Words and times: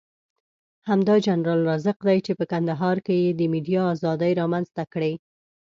همدا 0.89 1.15
جنرال 1.25 1.59
رازق 1.69 1.95
دی 2.07 2.17
چې 2.25 2.31
په 2.39 2.45
کندهار 2.51 2.97
کې 3.05 3.15
یې 3.23 3.31
د 3.35 3.41
ميډيا 3.53 3.83
ازادي 3.93 4.31
رامنځته 4.41 4.83
کړې. 4.93 5.13